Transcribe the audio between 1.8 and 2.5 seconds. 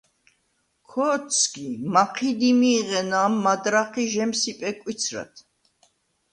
მაჴიდ